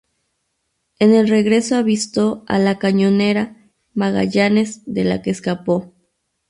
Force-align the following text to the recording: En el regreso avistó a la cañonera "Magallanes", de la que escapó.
En 0.97 1.13
el 1.13 1.27
regreso 1.27 1.75
avistó 1.75 2.43
a 2.47 2.57
la 2.57 2.79
cañonera 2.79 3.71
"Magallanes", 3.93 4.81
de 4.87 5.03
la 5.03 5.21
que 5.21 5.29
escapó. 5.29 5.93